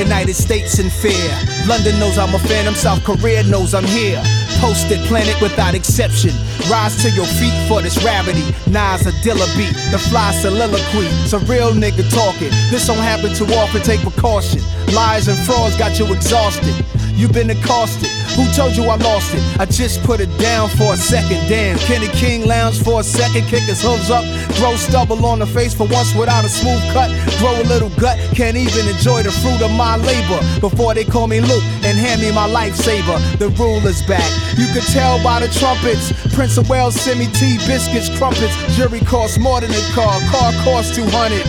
[0.00, 1.28] United States in fear.
[1.66, 4.22] London knows I'm a phantom, South Korea knows I'm here.
[4.58, 6.30] Posted planet without exception.
[6.70, 8.44] Rise to your feet for this gravity.
[8.66, 11.06] Nas a Dilla beat, the fly soliloquy.
[11.22, 12.50] It's a real nigga talking.
[12.70, 14.62] This don't happen too often, take precaution.
[14.94, 16.74] Lies and frauds got you exhausted.
[17.20, 18.08] You've been accosted.
[18.32, 19.42] Who told you I lost it?
[19.60, 21.36] I just put it down for a second.
[21.50, 24.24] Damn, Kenny King lounge for a second, kick his hooves up,
[24.56, 28.16] grow stubble on the face for once without a smooth cut, grow a little gut.
[28.32, 32.22] Can't even enjoy the fruit of my labor before they call me Luke and hand
[32.22, 33.20] me my lifesaver.
[33.36, 34.24] The rule is back.
[34.56, 36.16] You can tell by the trumpets.
[36.34, 38.56] Prince of Wales send me tea, biscuits, crumpets.
[38.76, 40.18] Jury costs more than a car.
[40.32, 41.44] Car costs 200.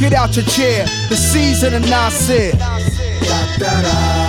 [0.00, 0.86] Get out your chair.
[1.10, 2.52] The season of Nasir.
[2.52, 2.78] Da,
[3.58, 4.19] da, da.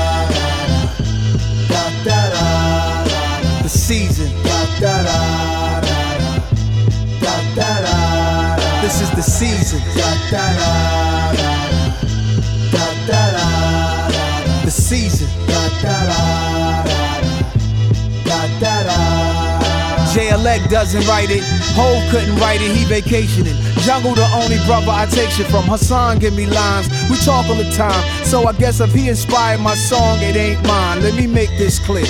[3.82, 4.32] Season.
[8.82, 9.82] This is the season.
[14.64, 16.61] The season.
[20.52, 21.44] JLEC doesn't write it.
[21.76, 23.56] Hove couldn't write it, he vacationing.
[23.82, 25.64] Jungle the only brother I take shit from.
[25.64, 26.90] Hassan give me lines.
[27.10, 28.04] We talk all the time.
[28.26, 31.02] So I guess if he inspired my song, it ain't mine.
[31.04, 32.06] Let me make this clear.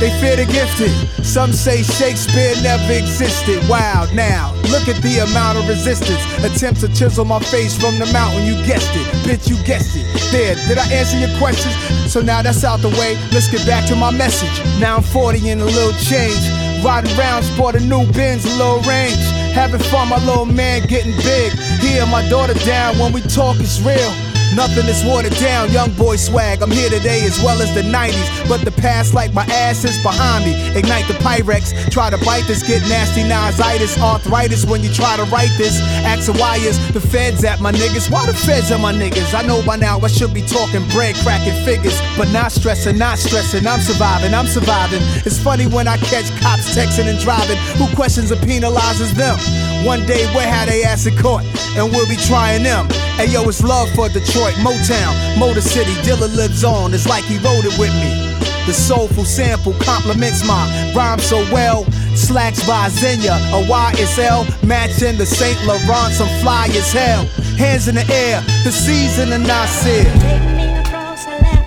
[0.00, 0.90] They fear the gifted.
[1.24, 3.60] Some say Shakespeare never existed.
[3.68, 6.20] Wow, now look at the amount of resistance.
[6.42, 8.46] Attempt to chisel my face from the mountain.
[8.46, 9.48] You guessed it, bitch.
[9.48, 10.06] You guessed it.
[10.32, 11.76] There, did I answer your questions?
[12.10, 13.18] So now that's out the way.
[13.32, 14.64] Let's get back to my message.
[14.80, 16.59] Now I'm 40 and a little change.
[16.82, 19.20] Riding around, sport a new Benz, a little range.
[19.52, 21.52] Having fun, my little man getting big.
[21.80, 24.29] Here, my daughter down when we talk it's real.
[24.54, 26.62] Nothing is watered down, young boy swag.
[26.62, 28.48] I'm here today as well as the 90s.
[28.48, 30.54] But the past, like my ass, is behind me.
[30.76, 35.24] Ignite the Pyrex, try to bite this, get nasty nositis, arthritis when you try to
[35.24, 35.80] write this.
[36.04, 38.10] Ask why is the feds at my niggas?
[38.10, 39.34] Why the feds at my niggas?
[39.34, 41.98] I know by now I should be talking bread, cracking figures.
[42.18, 43.66] But not stressing, not stressing.
[43.66, 45.00] I'm surviving, I'm surviving.
[45.24, 47.56] It's funny when I catch cops texting and driving.
[47.78, 49.38] Who questions and penalizes them?
[49.86, 51.44] One day we'll have they ass in court,
[51.76, 52.88] and we'll be trying them.
[53.20, 55.92] Hey yo, it's love for Detroit, Motown, Motor City.
[56.08, 58.32] Dilla lives on, it's like he wrote it with me.
[58.64, 61.84] The soulful sample complements my rhyme so well.
[62.16, 65.62] Slacks by Zegna, a YSL, matching the St.
[65.66, 67.26] Laurent, some fly as hell.
[67.58, 70.04] Hands in the air, the season of Nasir.
[70.20, 71.66] Take me across lap.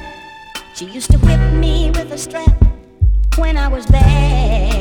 [0.73, 2.51] She used to whip me with a strap
[3.37, 4.72] when I was bad.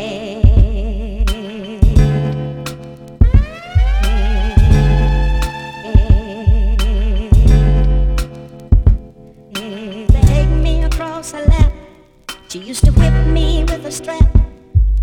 [13.92, 14.42] Me with a strap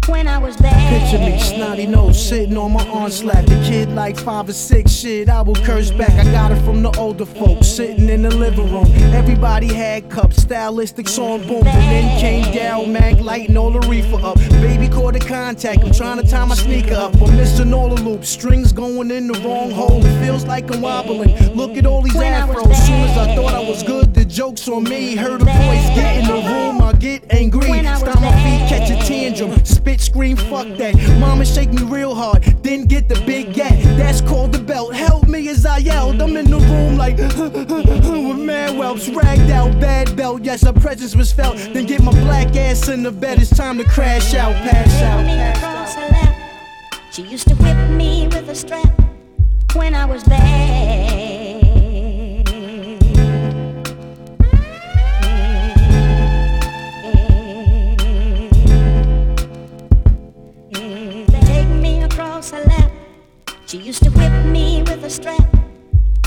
[0.08, 0.90] when I was bad.
[0.90, 3.46] Picture me, snotty nose, sitting on my arm slap.
[3.46, 6.12] The kid like five or six, shit, I will curse back.
[6.12, 8.88] I got it from the older folks, sitting in the living room.
[9.14, 11.68] Everybody had cups, Stylistics on boom.
[11.68, 14.38] And then came down, Mac, lighting all the reefer up.
[14.62, 17.14] Baby caught the contact, I'm trying to tie my sneaker up.
[17.22, 20.04] I'm missing all the loops, strings going in the wrong hole.
[20.04, 21.54] It feels like I'm wobbling.
[21.54, 22.76] Look at all these afros.
[22.88, 25.16] Soon as I thought I was good, the joke's on me.
[25.16, 27.70] Heard a voice, get in the room, get angry.
[27.70, 29.64] When I was Stomp my feet, catch a tantrum.
[29.66, 30.96] Spit, scream, fuck that.
[31.20, 33.72] Mama shake me real hard, then get the big gat.
[33.98, 34.94] That's called the belt.
[34.94, 36.22] Help me as I yelled.
[36.22, 40.44] I'm in the room like with mad whelps, ragged out, bad belt.
[40.44, 41.58] Yes, her presence was felt.
[41.58, 43.40] Then get my black ass in the bed.
[43.40, 45.26] It's time to crash out, pass out.
[45.56, 47.14] Pass out.
[47.14, 48.88] She used to whip me with a strap
[49.74, 51.39] when I was bad.
[63.69, 65.47] She used to whip me with a strap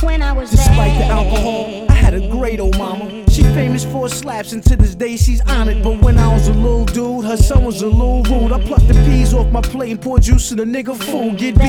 [0.00, 3.28] when I was Despite the alcohol, I had a great old mama.
[3.30, 5.82] She famous for slaps, and to this day she's honored.
[5.82, 8.52] But when I was a little dude, her son was a little rude.
[8.52, 11.38] I plucked the peas off my plate and poured juice in the nigga food.
[11.38, 11.69] Get beat,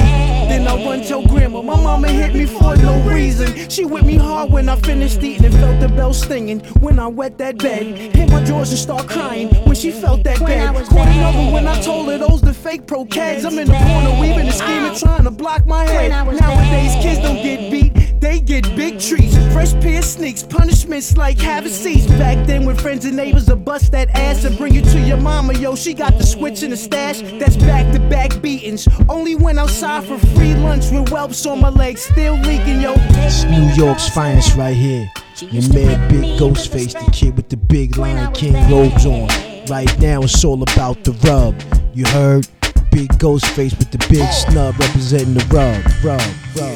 [0.50, 1.62] then I run tell grandma.
[1.62, 3.70] My mama hit me for no reason.
[3.70, 6.60] She whipped me hard when I finished eating and felt the bell stinging.
[6.82, 7.84] When I wet that bed,
[8.16, 9.50] hit my drawers and start crying.
[9.66, 12.88] When she felt that bad, was caught another when I told her those the fake
[12.88, 13.46] Pro-Keds.
[13.46, 16.10] I'm in the corner weaving and scheming, trying to block my head.
[16.10, 18.20] When I was Nowadays kids don't get beat.
[18.20, 22.08] They get big treats, fresh pair of sneaks, punishments like having seats.
[22.08, 25.18] Back then, when friends and neighbors would bust that ass and bring you to your
[25.18, 27.22] mama, yo, she got the switch in the stash.
[27.22, 28.88] That's back to back beatings.
[29.08, 32.96] Only went outside for free lunch with whelps on my legs, still leaking, yo.
[32.98, 35.10] It's New York's finest right here.
[35.40, 39.28] Your man Big Ghostface, the kid with the big Lion King robes on.
[39.68, 41.56] Right now it's all about the rub.
[41.94, 42.48] You heard?
[42.92, 46.22] Big Ghostface with the big snub representing the rub, rub,
[46.56, 46.73] rub.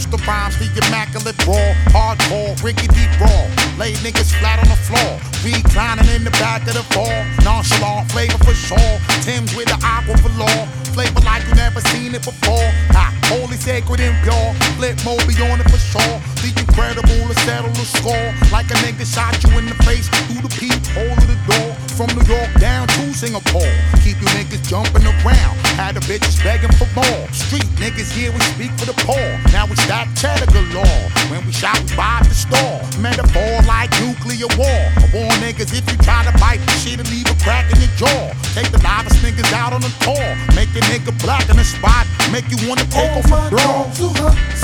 [0.00, 3.44] Busta Rhymes, the immaculate raw, hardcore, Ricky deep raw.
[3.76, 7.12] Lay niggas flat on the floor, reclining in the back of the fall.
[7.44, 8.96] Nonchalant flavor for sure.
[9.20, 10.64] Tim's with the aqua for law.
[10.96, 12.68] Flavor like you never seen it before.
[12.96, 14.50] Ha, holy, sacred, and pure.
[14.74, 16.16] Flip Moby on it for sure.
[16.42, 18.28] The incredible to settle the score.
[18.50, 21.70] Like a nigga shot you in the face through the peephole of the door.
[21.94, 23.74] From New York down to Singapore.
[24.02, 25.54] Keep you niggas jumping around.
[25.78, 27.22] Had the bitches begging for more.
[27.30, 29.28] Street niggas here, we speak for the poor.
[29.54, 31.02] Now we stack cheddar galore.
[31.30, 32.80] When we shot, we buy the store.
[32.98, 34.82] Metaphor like nuclear war.
[34.98, 37.78] I warn niggas if you try to bite the shit, and leave a crack in
[37.78, 38.34] your jaw.
[38.56, 40.26] Take the livest niggas out on the tour.
[40.56, 42.06] Make a nigga black in the spot.
[42.32, 43.84] Make you wanna take off a bra.
[43.98, 44.59] Who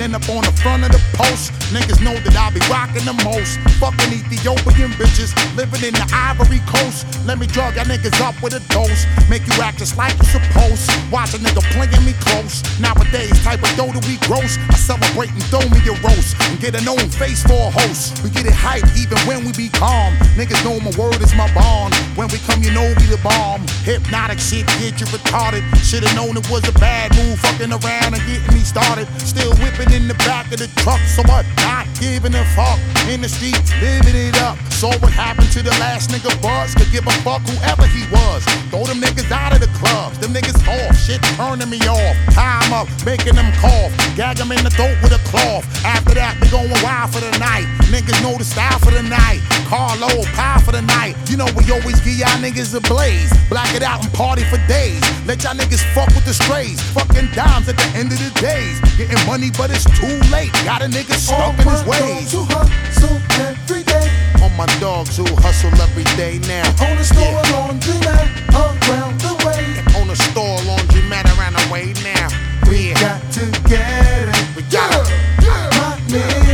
[0.00, 1.52] end up on the front of the post.
[1.68, 3.60] Niggas know that I be rocking the most.
[3.76, 7.04] Fucking Ethiopian bitches, living in the Ivory Coast.
[7.28, 9.04] Let me drug y'all niggas up with a dose.
[9.28, 10.88] Make you act just like you supposed.
[11.12, 12.64] Watch a nigga playing me close.
[12.80, 14.56] Nowadays, type of dough that we gross.
[14.72, 16.34] I celebrate and throw me a roast.
[16.48, 18.24] And get a known face for a host.
[18.24, 20.16] We get it hype even when we be calm.
[20.34, 21.92] Niggas know my word is my bond.
[22.20, 23.64] When we come, you know we the bomb.
[23.80, 25.64] Hypnotic shit, get you retarded.
[25.80, 27.40] Should've known it was a bad move.
[27.40, 29.08] Fucking around and getting me started.
[29.24, 31.00] Still whipping in the back of the truck.
[31.08, 31.48] So what?
[31.64, 32.76] Not giving a fuck.
[33.08, 34.60] In the streets, living it up.
[34.76, 36.74] So what happened to the last nigga buzz?
[36.76, 38.44] Could give a fuck whoever he was.
[38.68, 40.20] Throw them niggas out of the clubs.
[40.20, 40.92] Them niggas off.
[41.00, 42.16] Shit turning me off.
[42.36, 43.96] Time up, making them cough.
[44.12, 45.64] Gag them in the throat with a cloth.
[45.88, 47.64] After that, we going wild for the night.
[47.88, 49.40] Niggas know the style for the night.
[49.72, 51.16] Carlo, pie for the night.
[51.28, 53.30] You know we always give y'all niggas a blaze.
[53.48, 55.00] Black it out and party for days.
[55.26, 56.80] Let y'all niggas fuck with the strays.
[56.92, 58.80] Fucking dimes at the end of the days.
[58.96, 60.52] Getting money, but it's too late.
[60.64, 62.32] Got a nigga stuck in his dogs ways.
[62.32, 64.08] who hustle every day.
[64.42, 66.66] On my dogs who hustle every day now.
[66.86, 67.52] On the store Yeah.
[67.54, 70.00] laundry line around the way.
[70.00, 72.28] On the store laundromat around the way now.
[72.70, 72.94] Yeah.
[72.94, 74.56] Got to get it.
[74.56, 75.02] We gotta.
[75.42, 76.49] My All my niggas.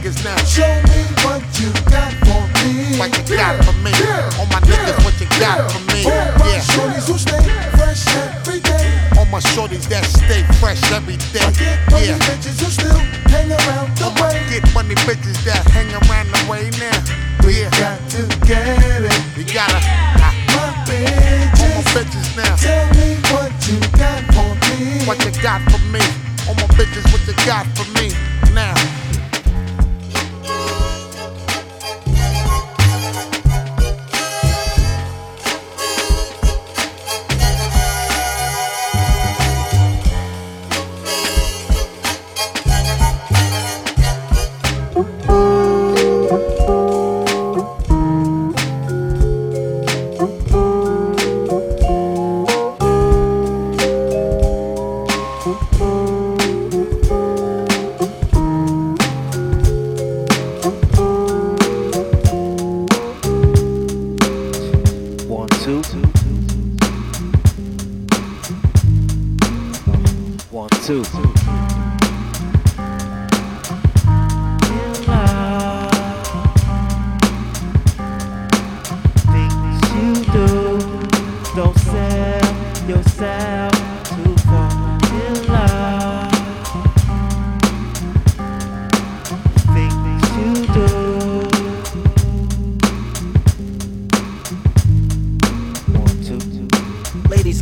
[0.00, 0.36] Niggas now.
[0.44, 2.96] Show me what you got for me.
[2.98, 3.92] What you got for me?
[4.38, 6.04] All my niggas, what you got for me?
[6.04, 6.60] All my Yeah.
[6.72, 7.42] shorties who stay
[7.76, 8.88] fresh every day.
[9.18, 11.40] All my shorties that stay fresh every day.
[11.40, 12.18] I get money Yeah.
[12.18, 12.98] bitches who still
[13.28, 14.42] hang around the my way.
[14.50, 17.00] get money bitches that hang around the way now.
[17.46, 17.68] Yeah.
[17.70, 18.66] Got to get
[19.04, 19.22] it.
[19.36, 19.76] We gotta.
[19.76, 21.84] ah, My All my bitches.
[21.94, 22.54] bitches now.
[22.56, 25.04] Tell me what you got for me.
[25.04, 26.00] What you got for me?
[26.48, 28.12] All my bitches, what you got for me?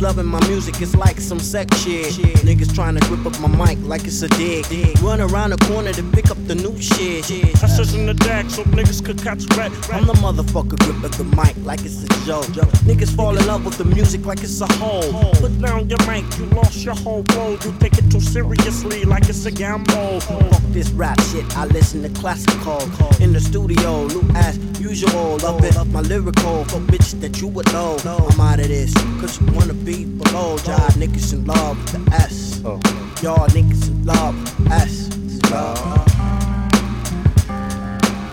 [0.09, 2.11] Loving my music, it's like some sex shit.
[2.47, 4.65] Niggas trying to grip up my mic like it's a dig.
[5.03, 7.25] Run around the corner to pick up the new shit.
[7.59, 9.71] Pressures in the deck so niggas could catch red.
[9.93, 12.49] I'm the motherfucker gripping the mic like it's a joke.
[12.89, 15.31] Niggas fall in love with the music like it's a hole.
[15.33, 17.63] Put down your mic, you lost your whole road.
[17.63, 20.21] You take it too seriously like it's a gamble.
[20.21, 22.81] Fuck this rap shit, I listen to classical.
[23.21, 25.37] In the studio, look as usual.
[25.37, 26.65] Love it, my lyrical.
[26.65, 27.97] For bitches that you would know.
[28.05, 30.57] I'm out of this, cause you wanna be below.
[30.57, 32.61] Jive niggas in love with the S.
[32.65, 32.79] Oh.
[33.21, 34.35] Y'all niggas love
[34.71, 35.09] us.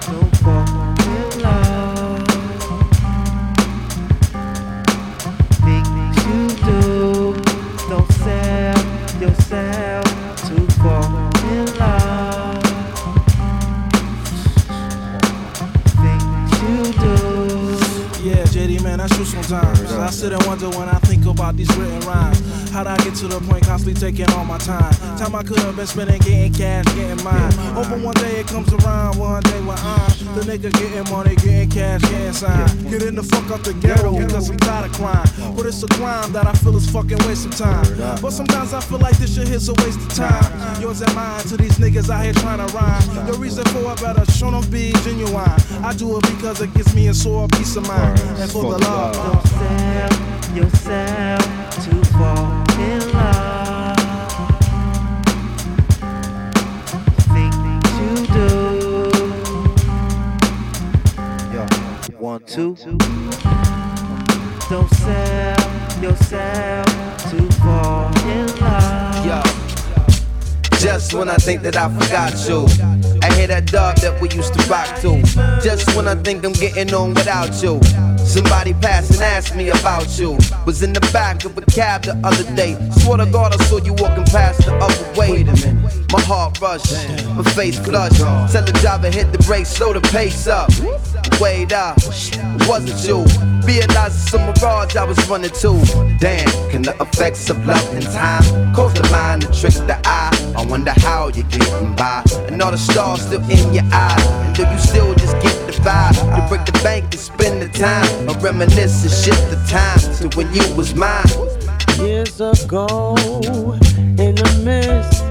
[0.07, 0.67] Don't fall
[1.07, 2.27] in love.
[5.65, 7.35] Things you do,
[7.89, 8.81] don't sell
[9.21, 10.07] yourself
[10.47, 11.11] to fall
[11.51, 12.63] in love.
[16.03, 17.15] Things you do.
[18.23, 19.93] Yeah, JD, man, that's true sometimes.
[19.93, 22.71] I sit and wonder when I think about these written rhymes.
[22.71, 24.93] How'd I get to the point constantly taking all my time?
[25.17, 27.53] Time I could have been spending getting cash, getting mine.
[27.75, 31.71] Hoping one day it comes around, one day when I'm the nigga getting money, getting
[31.71, 32.91] cash, getting signed.
[32.91, 35.55] Getting the fuck out the ghetto because I'm tired of crime.
[35.57, 37.87] But it's a crime that I feel is fucking waste of time.
[38.21, 40.81] But sometimes I feel like this shit is a waste of time.
[40.81, 43.27] Yours and mine to these niggas out here trying to rhyme.
[43.27, 45.49] The reason for it better show them be genuine.
[45.83, 48.21] I do it because it gives me a sore peace of mind.
[48.39, 50.36] And for the love.
[50.57, 51.45] Yourself
[51.85, 52.49] to fall
[52.81, 53.97] in love.
[57.35, 58.49] Things you do.
[61.53, 61.63] Yo,
[62.19, 62.75] one, two.
[64.71, 66.87] Don't sell yourself
[67.31, 69.06] to fall in love.
[70.79, 72.67] Just when I think that I forgot you,
[73.23, 75.23] I hear that dog that we used to rock to.
[75.63, 77.81] Just when I think I'm getting on without you,
[78.25, 80.37] somebody passed and asked me about you.
[80.67, 82.77] Was in the back of a cab the other day.
[82.99, 85.45] Swear to God, I saw you walking past the other way.
[86.13, 86.93] My heart rushed,
[87.35, 88.21] my face flushed.
[88.53, 90.71] Tell the driver hit the brakes, slow the pace up.
[91.41, 91.97] Wait up,
[92.69, 93.25] wasn't you.
[93.67, 94.39] Realize it's a
[94.87, 96.17] mirage I was running to.
[96.19, 100.55] Damn, can the effects of love and time cause the mind to trick the eye?
[100.57, 102.23] I wonder how you're getting by.
[102.49, 104.17] And all the stars still in your eye.
[104.47, 106.15] And do you still just get the vibe?
[106.15, 108.29] To break the bank and spend the time.
[108.29, 111.25] Or reminisce and shift the time to when you was mine.
[111.99, 113.15] years ago
[114.19, 115.23] in the midst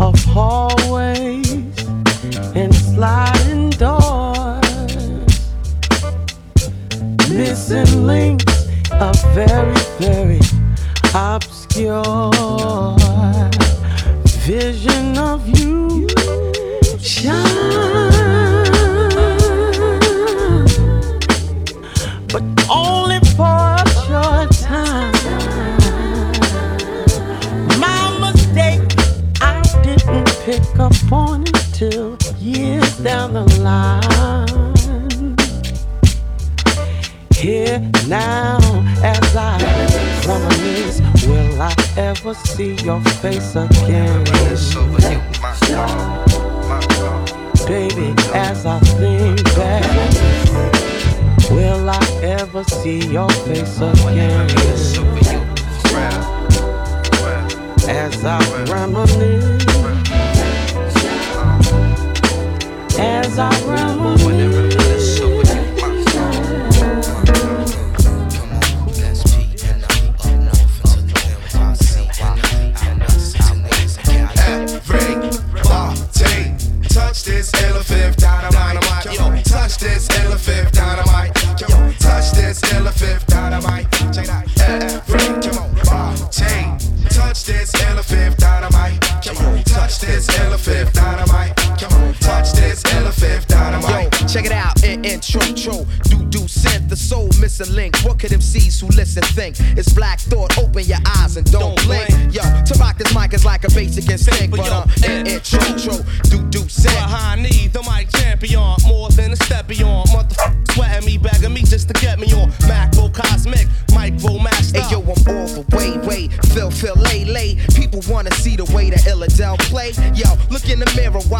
[0.00, 1.48] of hallways
[2.54, 3.51] and sliding
[7.34, 10.40] Missing links, a very, very
[11.14, 12.40] obscure
[14.44, 16.06] vision of you
[17.00, 17.72] shine
[22.28, 25.12] but only for a short time.
[27.80, 28.82] My mistake,
[29.40, 34.41] I didn't pick up on it till years down the line.
[37.42, 38.58] Here now,
[39.02, 39.58] as I
[40.28, 44.22] reminisce, will I ever see your face again?
[47.66, 49.82] Baby, as I think back.
[51.50, 54.48] Will I ever see your face again?
[57.88, 58.38] As I
[58.70, 59.51] reminisce,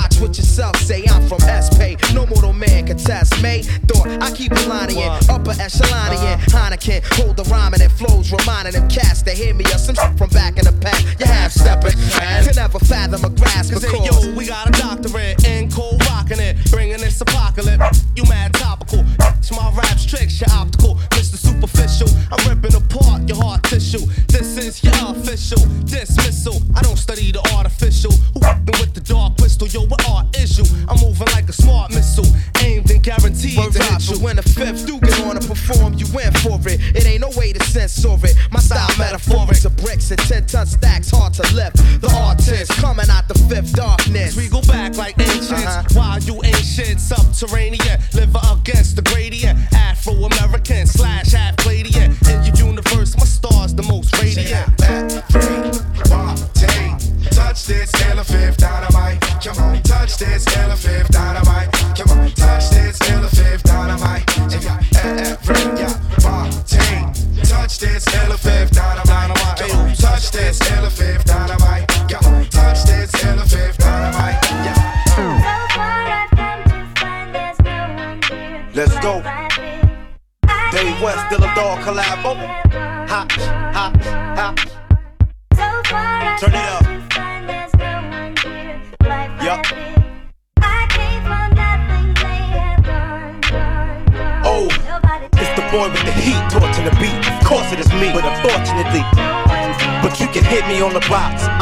[0.02, 1.04] watch what yourself say.
[1.08, 3.62] I'm from SP, no mortal man can test me.
[3.86, 6.18] Thought I keep a line in, upper echelon in.
[6.18, 6.70] Uh-huh.
[6.70, 10.18] Heineken, hold the rhyming and flows, reminding them cats to hear me or some shit
[10.18, 11.02] from back in the past.
[11.20, 14.08] You half stepping, can never fathom a grasp Cause because.
[14.08, 18.04] hey, yo, we got a doctorate in cold rocking it, bringing this apocalypse.
[18.16, 19.04] You mad topical,
[19.38, 20.98] it's my raps tricks, your optical.
[21.62, 22.08] Superficial.
[22.32, 24.02] I'm ripping apart your heart tissue.
[24.26, 26.58] This is your official dismissal.
[26.74, 28.10] I don't study the artificial.
[28.34, 29.68] Who f***ing with the dark crystal?
[29.68, 30.64] Yo, what art is you?
[30.88, 32.26] I'm moving like a smart missile,
[32.64, 34.18] aimed and guaranteed Word to hit you.
[34.18, 36.82] when the fifth do get on to perform, you in for it.
[36.98, 38.34] It ain't no way to censor it.
[38.50, 41.76] My style metaphoric to bricks and 10 ton stacks, hard to lift.
[42.02, 44.34] The artist coming out the fifth darkness.
[44.34, 45.84] We go back like ancients Uh-huh.
[45.94, 49.58] while you ancient subterranean live against the gradient
[50.24, 54.68] American slash half Palladian in your universe my star's the most radiant.
[57.30, 59.20] Touch this elephant dynamite.
[59.42, 61.11] Come on, touch this elephant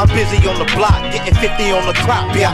[0.01, 2.49] I'm busy on the block, getting 50 on the crop, bitch.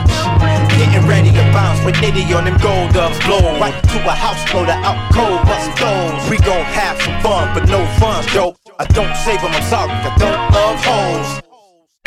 [0.75, 3.15] Getting ready to bounce with Nitty on them gold dubs.
[3.23, 6.27] Blow right to a house full of out cold bust stones.
[6.27, 8.53] We gon' have some fun, but no funds, Joe.
[8.77, 11.39] I don't save them, I'm sorry, I don't love hoes.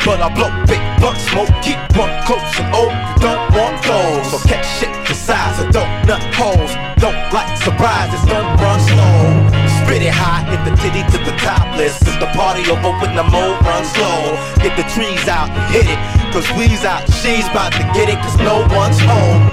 [0.05, 4.29] But I blow big bucks, smoke, keep one close and oh, you don't want those.
[4.29, 6.69] So catch shit the size of don't nut holes.
[7.01, 9.50] Don't like surprises, don't run slow.
[9.91, 12.01] Spit it high, hit the titty to the topless.
[12.07, 14.39] If the party over when the mo runs slow.
[14.63, 15.99] Get the trees out, hit it.
[16.31, 19.51] Cause we's out, she's about to get it, cause no one's home.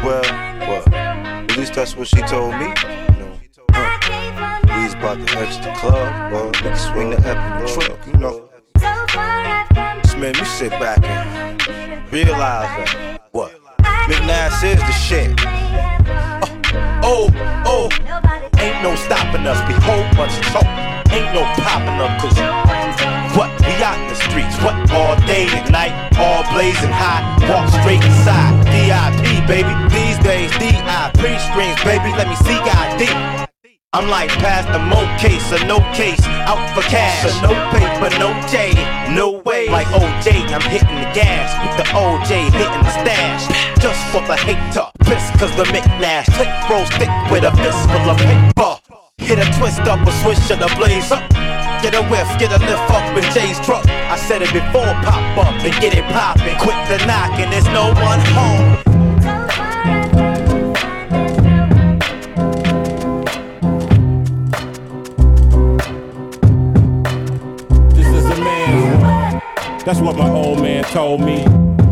[0.00, 0.24] Well,
[0.64, 2.72] well, at least that's what she told me.
[2.72, 3.38] You know,
[3.70, 4.80] huh.
[4.80, 8.14] We's about to exit the club, well, nigga swing the F in the truck, you
[8.14, 8.48] know.
[10.02, 13.52] Just made me sit back and realize that what
[14.08, 15.38] McNass is the shit.
[17.06, 17.28] Oh,
[17.66, 17.90] oh,
[18.44, 18.53] ain't
[18.84, 19.56] no stopping us.
[19.66, 20.68] Behold, much talk.
[21.08, 22.36] Ain't no popping up, cause
[23.34, 23.48] what?
[23.64, 24.76] We out in the streets, what?
[24.92, 27.24] All day and night, all blazing hot.
[27.48, 28.52] Walk straight inside.
[28.68, 29.72] DIP, baby.
[29.88, 32.12] These days, DIP streams, baby.
[32.12, 33.53] Let me see ID.
[33.94, 36.18] I'm like past the mo case or no case,
[36.50, 37.30] out for cash.
[37.30, 38.74] So no paper, no J,
[39.14, 39.70] no way.
[39.70, 43.46] Like OJ, I'm hitting the gas with the OJ hitting the stash.
[43.78, 48.10] Just for the hater, piss cause the McNash click roll stick with a fist full
[48.10, 48.74] of paper.
[49.18, 51.22] Hit a twist up, a swish and a blaze up.
[51.78, 53.86] Get a whiff, get a lift up in Jay's truck.
[53.86, 56.58] I said it before, pop up and get it poppin'.
[56.58, 58.93] Quit the knockin', there's no one home.
[69.84, 71.42] That's what my old man told me.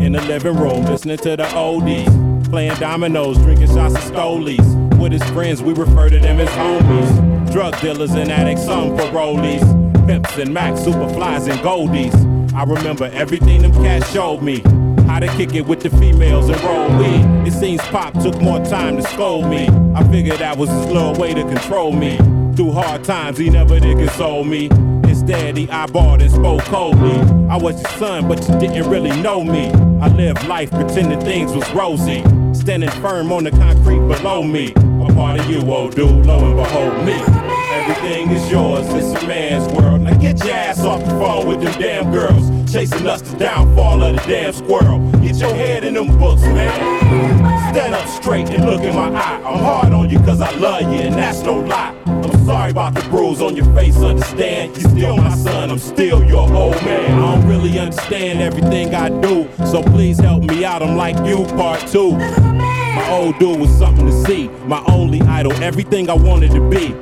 [0.03, 2.09] In the living room, listening to the oldies.
[2.49, 4.97] Playing dominoes, drinking shots of stolies.
[4.97, 7.51] With his friends, we refer to them as homies.
[7.51, 9.61] Drug dealers and addicts, some parolees.
[10.07, 12.15] Pimps and Max, superflies and goldies.
[12.55, 14.61] I remember everything them cats showed me.
[15.05, 17.47] How to kick it with the females and roll weed.
[17.47, 19.67] It seems Pop took more time to scold me.
[19.93, 22.17] I figured that was his little way to control me.
[22.55, 24.65] Through hard times, he never did console me.
[25.07, 27.42] Instead, he eyeballed and spoke coldly.
[27.53, 29.67] I was your son, but you didn't really know me.
[30.01, 32.23] I lived life pretending things was rosy.
[32.51, 34.71] Standing firm on the concrete below me.
[34.71, 37.13] A part of you, oh, old dude, lo and behold me.
[37.13, 40.01] Everything is yours, it's a man's world.
[40.01, 42.73] Now get your ass off the phone with them damn girls.
[42.73, 45.11] Chasing us the downfall of the damn squirrel.
[45.21, 47.71] Get your head in them books, man.
[47.71, 49.43] Stand up straight and look in my eye.
[49.45, 52.02] I'm hard on you cause I love you, and that's no lie.
[52.33, 54.75] I'm sorry about the bruise on your face, understand?
[54.75, 57.19] You still my son, I'm still your old man.
[57.19, 60.81] I don't really understand everything I do, so please help me out.
[60.81, 62.11] I'm like you, part two.
[62.11, 64.49] My old dude was something to see.
[64.67, 66.93] My only idol, everything I wanted to be.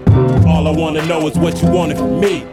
[0.48, 2.46] All I wanna know is what you wanted from me.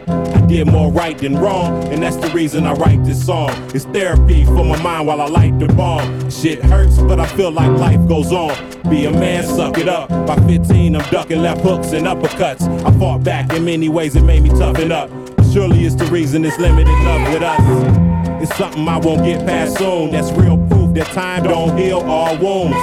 [0.49, 3.51] Did more right than wrong, and that's the reason I write this song.
[3.75, 6.31] It's therapy for my mind while I light the bomb.
[6.31, 8.57] Shit hurts, but I feel like life goes on.
[8.89, 10.09] Be a man, suck it up.
[10.09, 12.63] By 15, I'm ducking left hooks and uppercuts.
[12.83, 15.11] I fought back in many ways, it made me toughen up.
[15.53, 18.41] Surely it's the reason it's limited love with us.
[18.41, 20.09] It's something I won't get past soon.
[20.09, 22.75] That's real proof that time don't heal all wounds.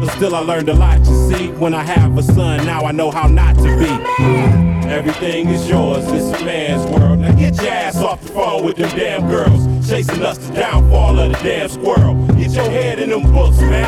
[0.00, 1.48] But still, I learned a lot, you see.
[1.52, 4.65] When I have a son, now I know how not to be.
[4.88, 7.18] Everything is yours, it's a man's world.
[7.18, 9.88] Now get your ass off the phone with them damn girls.
[9.88, 12.14] Chasing us the downfall of the damn squirrel.
[12.28, 13.86] Get your head in them books, man.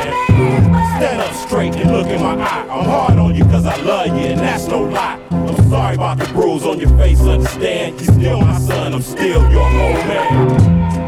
[0.98, 2.66] Stand up straight and look in my eye.
[2.68, 5.20] I'm hard on you cause I love you, and that's no lie.
[5.30, 8.00] I'm sorry about the bruise on your face, understand?
[8.00, 11.07] You still my son, I'm still your old man.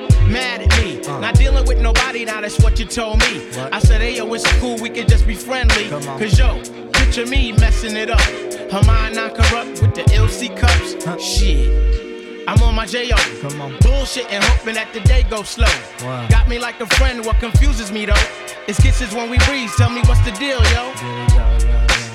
[0.31, 1.01] mad at me.
[1.01, 3.49] Not dealing with nobody, now that's what you told me.
[3.71, 5.89] I said, hey, yo, it's cool, we can just be friendly.
[5.89, 6.61] Cause yo,
[6.93, 8.21] picture me messing it up.
[8.71, 11.03] Her mind not corrupt with the LC cups.
[11.03, 11.17] Huh.
[11.17, 12.47] Shit.
[12.47, 13.15] I'm on my J.O.
[13.41, 13.77] Come on.
[13.81, 15.67] Bullshit and hoping that the day goes slow.
[16.01, 16.27] Wow.
[16.29, 18.25] Got me like a friend, what confuses me though.
[18.67, 20.91] It's kisses when we breathe, tell me what's the deal, yo.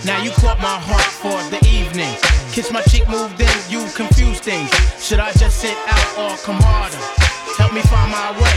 [0.05, 2.15] Now you caught my heart for the evening.
[2.53, 4.71] Kiss my cheek, move then you confuse things.
[5.03, 7.36] Should I just sit out or come harder?
[7.59, 8.57] Help me find my way.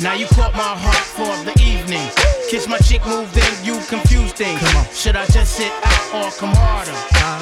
[0.00, 2.08] Now you caught my heart for the evening.
[2.50, 4.60] Kiss my cheek, move then you confuse things.
[4.96, 6.92] Should I just sit out or come harder?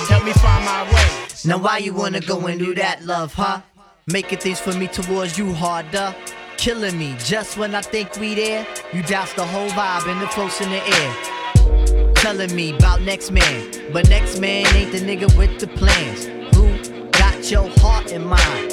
[0.09, 1.09] Help me find my way.
[1.45, 3.63] Now why you wanna go and do that, love, huh?
[4.07, 6.15] Making things for me towards you harder.
[6.57, 8.67] Killing me just when I think we there.
[8.93, 12.15] You douse the whole vibe and the close in the air.
[12.15, 16.27] Telling me about next man, but next man ain't the nigga with the plans.
[16.55, 18.72] Who got your heart in mind?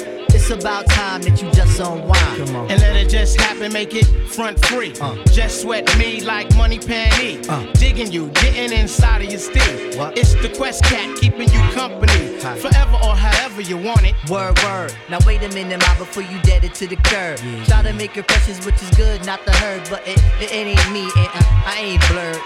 [0.50, 2.50] It's about time that you just unwind.
[2.72, 4.92] And let it just happen, make it front free.
[5.26, 7.38] Just sweat me like money panty.
[7.74, 9.62] Digging you, getting inside of your steel.
[10.16, 12.40] It's the Quest Cat keeping you company.
[12.40, 14.16] Forever or however you want it.
[14.28, 14.92] Word, word.
[15.08, 17.38] Now wait a minute, ma, before you dead it to the curb.
[17.66, 20.92] Try to make impressions, which is good, not the herd, but it, it, it ain't
[20.92, 22.42] me, and uh, I ain't blurred.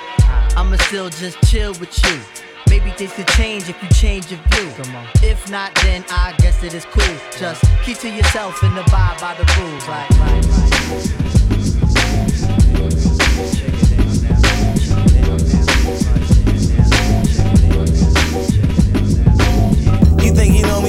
[0.59, 2.44] I'ma still just chill with you.
[2.68, 4.72] Maybe things could change if you change your view.
[5.22, 7.16] If not, then I guess it is cool.
[7.38, 9.88] Just keep to yourself and abide by the rules.
[9.88, 10.44] Like, like,
[13.09, 13.13] like.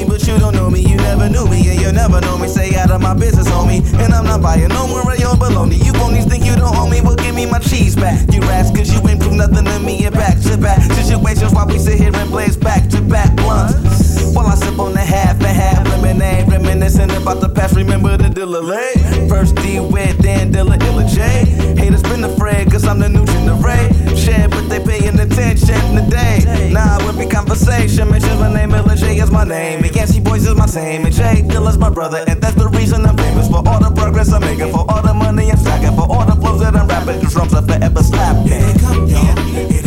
[0.04, 0.82] But you don't know me.
[0.82, 2.48] You never knew me, and you'll never know me.
[2.48, 3.80] Stay out of my business, homie.
[4.04, 5.84] And I'm not buying no more of your baloney.
[5.84, 8.20] You only think you don't own me, well, give me my cheese back.
[8.34, 10.06] You rats, cause you ain't prove nothing to me.
[10.06, 14.34] And back to back situations while we sit here and blaze back to back blunts.
[14.34, 17.76] While I sip on the half and half lemonade, reminiscing about the past.
[17.76, 18.92] Remember the delay.
[18.96, 19.28] Eh?
[19.28, 21.22] First D with, then Dilla Illa J.
[21.80, 24.16] Haters been afraid, cause I'm the new generation.
[24.16, 26.70] Share, but they paying attention today.
[26.74, 28.72] Nah, with me conversation, mention my name,
[29.36, 29.84] my name.
[29.84, 31.06] And Yancey Boys is my same.
[31.06, 33.48] And Jay Dilla's my brother, and that's the reason I'm famous.
[33.50, 36.36] For all the progress I'm making, for all the money I'm stacking, for all the
[36.42, 38.48] flows that I'm rapping, the drums are forever slapping.
[38.48, 39.85] Here come, y'all.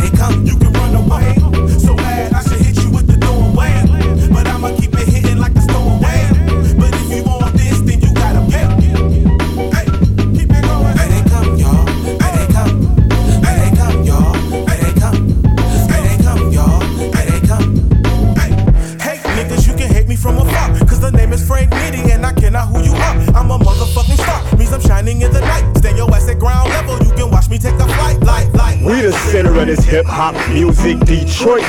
[29.89, 31.63] Hip hop music, Detroit.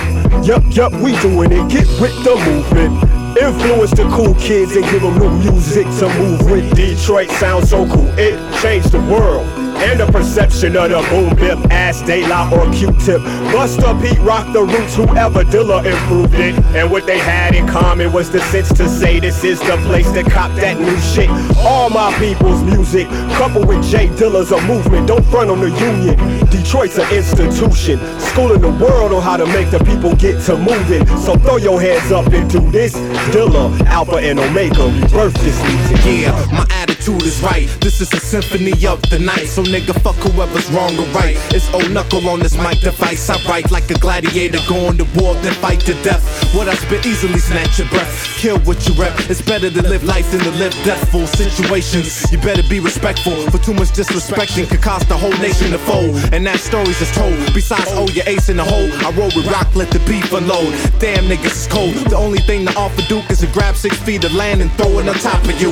[0.44, 1.68] Yup, yup, we doing it.
[1.70, 2.92] Get with the movement.
[3.38, 6.76] Influence the cool kids and give them new music to move with.
[6.76, 9.59] Detroit sounds so cool, it changed the world.
[9.82, 13.20] And the perception of the boom bip, ass La or Q-tip.
[13.50, 16.54] Busta Pete rocked the roots, whoever Dilla improved it.
[16.76, 20.10] And what they had in common was the sense to say this is the place
[20.12, 21.30] to cop that new shit.
[21.58, 25.08] All my people's music, coupled with Jay Dilla's a movement.
[25.08, 26.16] Don't front on the union.
[26.50, 31.06] Detroit's an institution, schooling the world on how to make the people get to moving.
[31.18, 32.94] So throw your hands up and do this.
[33.32, 36.04] Dilla, Alpha and Omega, rebirth this music.
[36.04, 37.66] Yeah, my attitude is right.
[37.80, 39.46] This is a symphony of the night.
[39.46, 41.36] So nigga, fuck whoever's wrong or right.
[41.54, 43.30] It's old knuckle on this mic device.
[43.30, 46.22] I write like a gladiator going to war, then fight to death.
[46.54, 48.10] What I spit easily snatch your breath.
[48.38, 49.14] Kill what you rep.
[49.30, 52.30] It's better to live life than to live deathful situations.
[52.32, 53.34] You better be respectful.
[53.50, 56.16] For too much disrespecting could cost the whole nation to fold.
[56.32, 57.36] And that story's just told.
[57.54, 58.90] Besides, oh, your ace in the hole.
[59.06, 60.74] I roll with rock, let the beef unload.
[60.98, 61.94] Damn niggas is cold.
[62.10, 64.98] The only thing to offer Duke is to grab six feet of land and throw
[64.98, 65.70] it on top of you.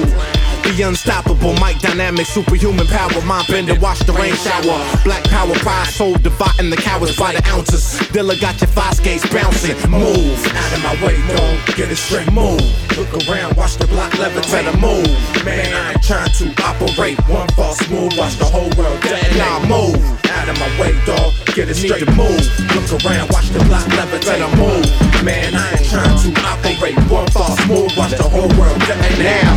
[0.76, 4.78] Be unstoppable, mic dynamic, superhuman power, mind bender, watch the rain shower.
[5.02, 7.98] Black power, pride, soul, dividing the cowards by the ounces.
[8.12, 9.74] Dilla got your five skates bouncing.
[9.90, 11.56] Move out of my way, dog.
[11.74, 12.60] Get it straight, move.
[12.98, 14.68] Look around, watch the block levitate.
[14.78, 15.08] Move,
[15.42, 17.16] man, I ain't trying to operate.
[17.28, 19.40] One false move, watch the whole world detonate.
[19.40, 19.96] Nah, move
[20.28, 21.32] out of my way, dog.
[21.56, 22.44] Get it straight, move.
[22.76, 24.44] Look around, watch the block levitate.
[24.60, 24.84] Move,
[25.24, 26.96] man, I ain't trying to operate.
[27.08, 29.18] One false move, watch the whole world detonate.
[29.24, 29.47] Now.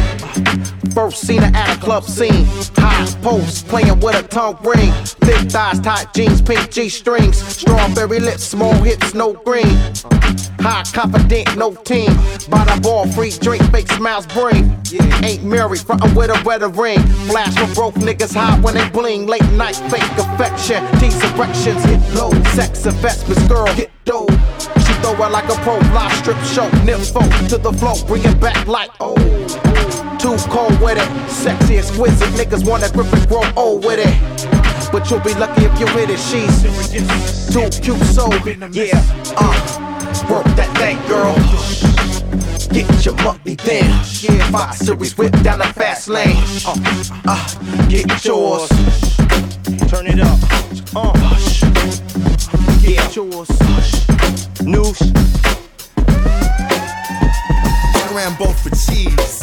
[0.93, 2.45] First seen her at a club scene.
[2.75, 4.91] High post, playing with a tongue ring.
[5.23, 7.37] Thick thighs, tight jeans, pink G strings.
[7.37, 9.77] Strawberry lips, small hips, no green.
[10.59, 12.13] High confident, no team.
[12.49, 14.77] By the ball, free drink, fake smiles bring.
[15.23, 16.99] Ain't married, frontin' with a wedding ring.
[17.29, 19.27] Flash for broke niggas hot when they bling.
[19.27, 20.85] Late night fake affection.
[20.99, 22.31] Tease erections hit low.
[22.51, 24.30] Sex investments, girl, get dough.
[25.01, 26.69] Throw it like a pro live strip show.
[26.85, 29.15] Nympho to the flow, bring it back like oh.
[30.19, 32.29] Too cold with it, sexy, exquisite.
[32.29, 34.91] Niggas wanna grip and grow old with it.
[34.91, 36.19] But you'll be lucky if you hit it.
[36.19, 38.29] She's too cute, so
[38.71, 39.01] yeah.
[39.37, 39.81] Uh,
[40.29, 41.35] work that thing, girl.
[42.71, 43.85] Get your money then.
[44.21, 46.37] Yeah, five series whip down the fast lane.
[46.65, 46.75] Uh,
[47.25, 48.69] uh, get yours.
[49.89, 50.39] Turn it up.
[50.95, 51.13] Uh,
[52.81, 54.50] get yours.
[54.63, 55.01] Noose.
[58.13, 59.41] Rambo for cheese.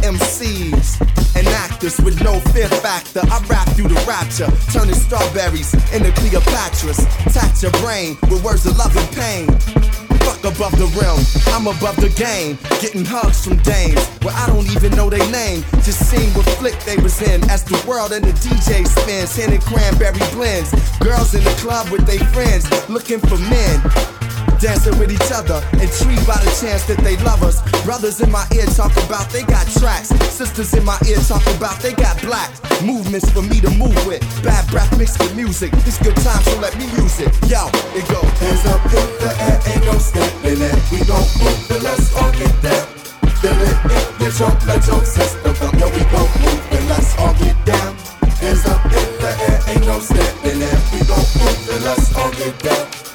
[0.00, 3.20] MCs and actors with no fear factor.
[3.24, 7.04] I rap you to rapture, turning strawberries into Cleopatras.
[7.32, 9.46] Tax your brain with words of love and pain.
[10.20, 11.20] Fuck above the rim,
[11.54, 12.56] I'm above the game.
[12.80, 15.64] Getting hugs from dames where I don't even know their name.
[15.84, 19.36] Just seeing what flick they was in as the world and the DJ spins.
[19.36, 20.72] Handing cranberry blends.
[21.00, 24.19] Girls in the club with their friends looking for men
[24.60, 27.60] dancing with each other, intrigued by the chance that they love us.
[27.84, 31.78] Brothers in my ear talk about they got tracks, sisters in my ear talk about
[31.80, 32.50] they got black
[32.82, 34.20] movements for me to move with.
[34.42, 35.72] Bad breath mixed with music.
[35.88, 37.32] It's good time, so let me use it.
[37.48, 38.20] Yo, it go.
[38.40, 40.76] Hands up in the air, ain't no stepping it.
[40.92, 42.86] We gon' move the let's all get down.
[43.40, 45.78] Feel it in your trunk, let your system come.
[45.78, 47.96] Yo, we gon' move and let's all get down.
[48.40, 50.78] Hands up in the air, ain't no stepping it.
[50.92, 53.09] We gon' move and let's all get down.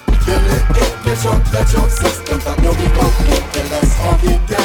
[4.22, 4.60] We get.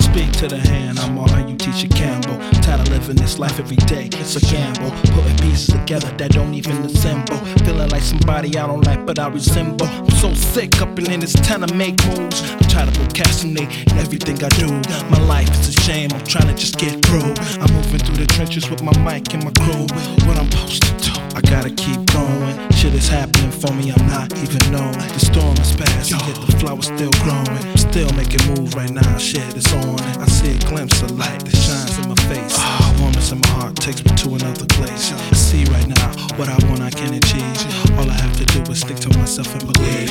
[0.00, 2.38] Speak to the hand, I'm all you teach a Campbell.
[2.62, 4.90] Tired of living this life every day, it's a gamble.
[5.12, 7.36] Putting pieces together that don't even assemble.
[7.64, 9.86] Feeling like somebody I don't like, but I resemble.
[9.86, 12.42] I'm so sick up and in it's time to make moves.
[12.42, 14.68] I try to procrastinate in everything I do.
[15.10, 17.34] My life is a shame, I'm trying to just get through.
[17.60, 19.86] I'm moving through the trenches with my mic and my crew.
[20.26, 22.54] What I'm supposed to do, I gotta keep going.
[22.70, 24.94] Shit is happening for me, I'm not even knowing.
[24.94, 27.58] The storm is passing, yet the flower's still growing.
[27.76, 29.98] Still making moves right now, shit is on.
[30.22, 32.54] I see a glimpse of light that shines in my face.
[33.00, 35.12] Warmness in my heart takes me to another place.
[35.12, 37.98] I see right now what I want, I can achieve.
[37.98, 40.10] All I have to do is stick to myself and believe.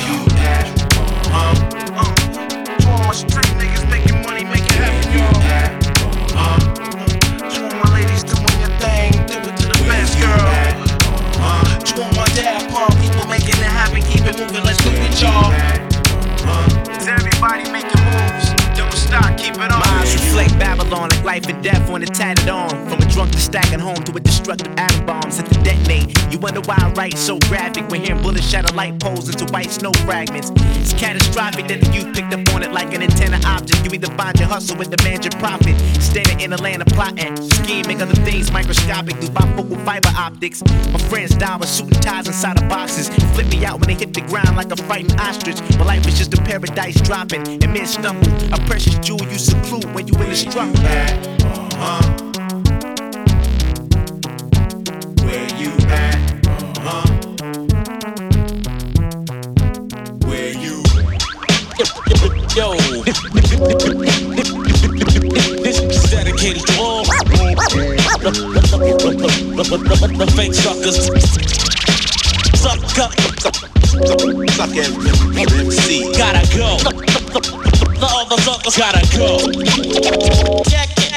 [1.32, 1.56] Um,
[1.96, 2.16] um,
[2.76, 3.53] to all my street
[22.24, 22.63] tatted on.
[23.54, 26.10] Stacking home to a destructive atom bomb set to detonate.
[26.32, 29.70] You wonder why I write so graphic when hearing bullets shatter light poles into white
[29.70, 30.50] snow fragments.
[30.82, 33.84] It's catastrophic that the youth picked up on it like an antenna object.
[33.84, 35.78] You either find your hustle or demand your profit.
[36.02, 40.60] Standing in a land of plotting, scheming other things microscopic through bifocal fiber optics.
[40.90, 43.08] My friends die with suit and ties inside of boxes.
[43.34, 45.60] Flip me out when they hit the ground like a frightened ostrich.
[45.78, 47.46] My life is just a paradise dropping.
[47.62, 50.74] And men stumble, a precious jewel you seclude when you in the struggle.
[50.84, 52.43] Uh-huh.
[69.82, 71.06] The fake suckers.
[72.60, 73.12] Suck up,
[74.50, 76.12] suck MC.
[76.16, 76.78] Gotta go.
[76.78, 79.38] The other suckers gotta go.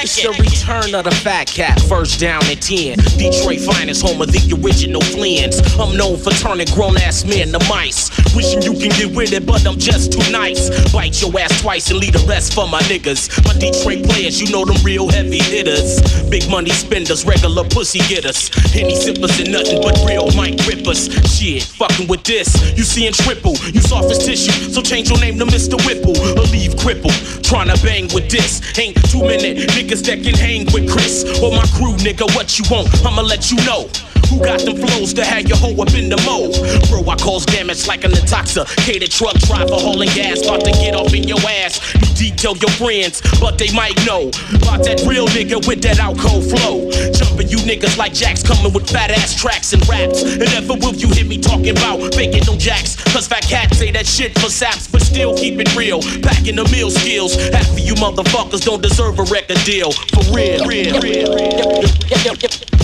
[0.00, 2.98] It's the return of the fat cat, first down and 10.
[3.18, 5.60] Detroit finest, home of the original Flins.
[5.78, 8.07] I'm known for turning grown ass men to mice.
[8.38, 10.70] Wishing you can get with it, but I'm just too nice.
[10.92, 13.26] Bite your ass twice and leave the rest for my niggas.
[13.42, 15.98] My Detroit players, you know them real heavy hitters.
[16.30, 18.46] Big money spenders, regular pussy getters.
[18.70, 21.10] Henny sippers and nothing but real mic rippers.
[21.26, 23.58] Shit, fucking with this, you seeing triple.
[23.74, 25.74] You soft as tissue, so change your name to Mr.
[25.82, 27.18] Whipple or leave crippled.
[27.42, 31.66] Tryna bang with this, ain't two minute niggas that can hang with Chris or my
[31.74, 32.22] crew, nigga.
[32.38, 32.86] What you want?
[33.04, 33.90] I'ma let you know.
[34.28, 36.60] Who got them flows to have your hoe up in the mold?
[36.92, 41.14] Bro, I cause damage like an intoxicated truck driver hauling gas, about to get off
[41.14, 41.80] in your ass.
[41.94, 46.44] You detail your friends, but they might know about that real nigga with that cold
[46.44, 46.90] flow.
[47.12, 50.22] Jumping you niggas like jacks coming with fat ass tracks and raps.
[50.22, 52.96] And never will you hear me talking about faking no jacks.
[53.12, 56.02] Cause fat cats say that shit for saps, but still keep it real.
[56.20, 57.34] Packing the meal skills.
[57.48, 59.92] Half of you motherfuckers don't deserve a record deal.
[59.92, 61.32] For real, real, real.
[62.24, 62.77] Yo.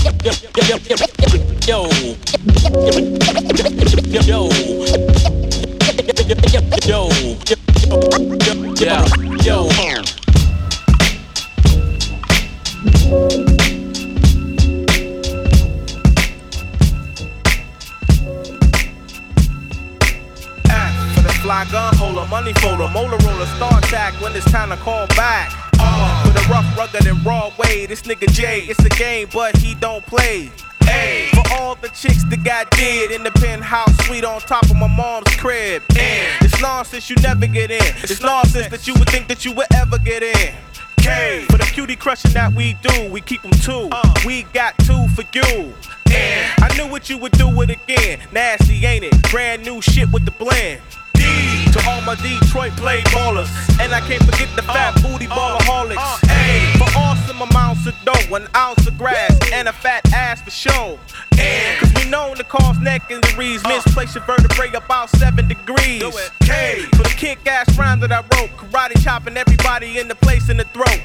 [21.44, 25.63] Fly gun holder, money folder, molar roller, star attack when it's time to call back.
[25.96, 29.56] Uh, with a rough, rugged, and raw way, this nigga Jay, it's a game, but
[29.56, 30.50] he don't play.
[30.80, 34.76] Hey, for all the chicks that got dead in the penthouse suite on top of
[34.76, 35.82] my mom's crib.
[35.96, 37.80] And it's nonsense you never get in.
[38.02, 40.54] It's nonsense that you would think that you would ever get in.
[40.98, 43.88] K, for the cutie crushing that we do, we keep them two.
[44.26, 45.72] We got two for you.
[46.12, 48.20] And I knew what you would do it again.
[48.32, 49.30] Nasty, ain't it?
[49.30, 50.80] Brand new shit with the blend.
[51.14, 53.50] D to all my Detroit play ballers.
[53.80, 55.96] And I can't forget the fat uh, booty uh, ballaholics.
[55.98, 60.42] Uh, a for awesome amounts of dough, an ounce of grass, and a fat ass
[60.42, 60.98] for show.
[61.38, 66.02] And cause we known to cause neck injuries, misplace your vertebrae about seven degrees.
[66.40, 70.48] K for the kick ass rhyme that I wrote, karate chopping everybody in the place
[70.48, 71.00] in the throat.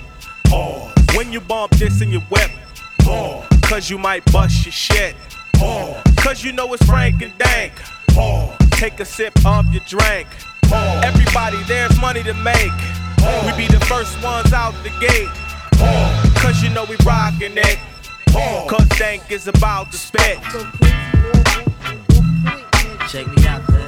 [0.46, 0.94] Pause.
[1.16, 2.52] When you bump this in your whip,
[3.00, 3.46] pause.
[3.64, 5.16] Cause you might bust your shit.
[5.54, 6.02] Pause.
[6.18, 7.74] Cause you know it's Frank and Dank.
[8.20, 8.52] Pause.
[8.72, 10.28] Take a sip of your drink.
[10.64, 11.06] Pause.
[11.06, 12.80] Everybody, there's money to make.
[13.46, 15.30] We be the first ones out the gate.
[16.42, 17.80] Cause you know we rockin' it.
[18.68, 20.38] Cause Dank is about to spit.
[23.08, 23.88] Check me out, man.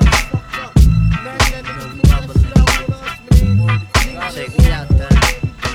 [4.34, 5.10] Check me out, man.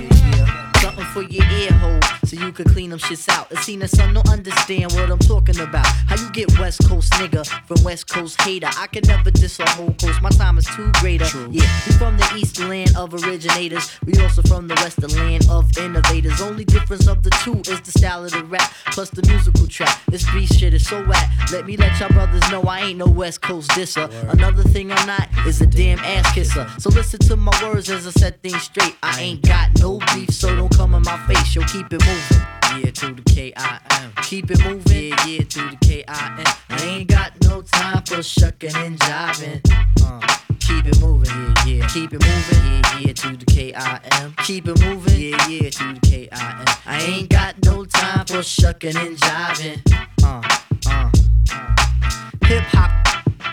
[0.00, 0.72] Yeah, yeah.
[0.80, 2.00] Something for your ear hole,
[2.36, 3.50] so you can clean them shits out.
[3.50, 5.86] It seen that son don't understand what I'm talking about.
[5.86, 8.68] How you get West Coast nigga from West Coast hater?
[8.76, 10.20] I can never diss a whole coast.
[10.22, 11.26] My time is too greater.
[11.50, 13.98] Yeah, we from the East land of originators.
[14.04, 16.40] We also from the Western land of innovators.
[16.40, 20.00] Only difference of the two is the style of the rap plus the musical track.
[20.08, 21.30] This beat shit is so whack.
[21.52, 24.08] Let me let y'all brothers know I ain't no West Coast disser.
[24.30, 26.68] Another thing I'm not is a damn ass kisser.
[26.78, 28.96] So listen to my words as I set things straight.
[29.02, 31.54] I ain't got no beef, so don't come in my face.
[31.54, 32.25] Yo, keep it moving.
[32.30, 34.12] Yeah, to the K-I-M.
[34.22, 35.08] Keep it moving.
[35.10, 36.44] Yeah, yeah, to the K-I-M.
[36.68, 39.60] I ain't got no time for shucking and jiving.
[40.02, 40.20] Uh,
[40.60, 41.30] keep it moving.
[41.30, 41.88] Yeah, yeah.
[41.88, 42.64] Keep it moving.
[42.64, 44.34] Yeah, yeah, to the K-I-M.
[44.44, 45.20] Keep it moving.
[45.20, 46.64] Yeah, yeah, to the K-I-M.
[46.86, 49.80] I ain't got no time for shucking and jiving.
[50.22, 50.42] Uh,
[50.86, 51.10] uh,
[51.52, 52.46] uh.
[52.46, 52.90] Hip hop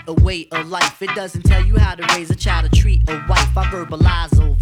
[0.06, 1.00] a way of life.
[1.02, 3.56] It doesn't tell you how to raise a child or treat a wife.
[3.56, 4.53] I verbalize over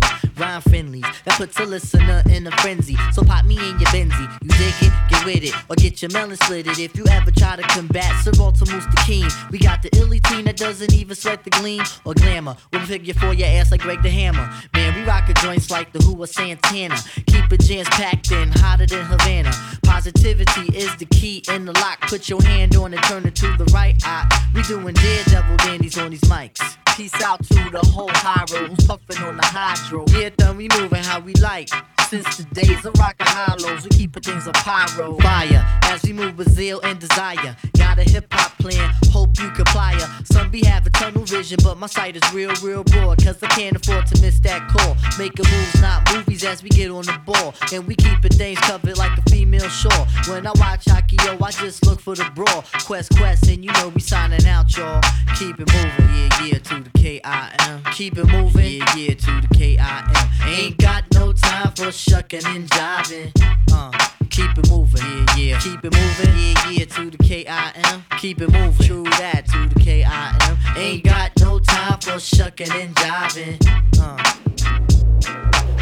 [0.42, 2.96] rhyme friendlies that puts a listener in a frenzy.
[3.12, 4.28] So pop me in your Benzie.
[4.42, 4.92] You dig it?
[5.08, 5.54] Get with it.
[5.70, 6.78] Or get your melon slitted.
[6.78, 10.44] If you ever try to combat Sir Walter the King, we got the illy team
[10.46, 12.56] that doesn't even sweat the gleam or glamour.
[12.72, 14.50] We'll figure for your ass like Greg the Hammer.
[14.74, 16.96] Man, we rockin' joints like the Who or Santana.
[17.26, 19.52] Keep it jams packed in, hotter than Havana.
[19.84, 22.00] Positivity is the key in the lock.
[22.02, 24.26] Put your hand on it, turn it to the right eye.
[24.54, 26.76] We doing daredevil dandies on these mics.
[26.96, 30.04] Peace out to the whole high road who's puffin' on the hydro.
[30.10, 31.68] Yeah, done, we moving how we like.
[32.08, 35.16] Since the days of rockin' hollows, we keepin' things a pyro.
[35.18, 37.56] Fire as we move with zeal and desire.
[37.78, 39.96] Got a hip hop plan, hope you comply.
[40.24, 43.24] Some be having tunnel vision, but my sight is real, real broad.
[43.24, 44.96] Cause I can't afford to miss that call.
[45.18, 47.54] Making moves, not movies, as we get on the ball.
[47.72, 50.06] And we keepin' things covered like a female shore.
[50.28, 50.86] When I watch
[51.24, 52.64] yo, I just look for the brawl.
[52.84, 55.00] Quest, quest, and you know we signing out, y'all.
[55.38, 57.82] Keep it moving, yeah, yeah, to the K-I-M.
[57.92, 60.48] Keep it moving, yeah, yeah, to the K-I-M.
[60.48, 63.32] Ain't got no time for shucking and jiving.
[63.72, 63.90] Uh,
[64.30, 65.60] keep it moving, yeah, yeah.
[65.60, 68.04] Keep it moving, yeah, yeah, to the K-I-M.
[68.18, 70.58] Keep it moving, true that, to the K-I-M.
[70.76, 73.58] Ain't got no time for shucking and jiving.
[73.98, 74.18] Uh.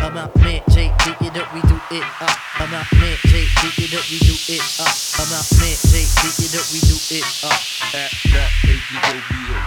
[0.03, 2.61] I'm out, man, J, D, it up, we do it up.
[2.61, 4.95] I'm out, man, J, D, it up, we do it up.
[5.19, 7.61] I'm out, man, J, D, it up, we do it up.
[7.95, 9.65] At that, baby, baby, we do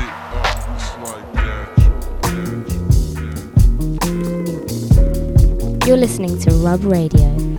[0.00, 0.48] it up.
[0.72, 1.62] It's like that.
[5.86, 7.51] You're listening to Rub Radio.